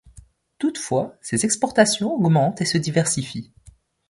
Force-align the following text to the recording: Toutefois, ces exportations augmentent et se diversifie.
Toutefois, 0.57 1.15
ces 1.21 1.45
exportations 1.45 2.15
augmentent 2.15 2.59
et 2.61 2.65
se 2.65 2.79
diversifie. 2.79 3.51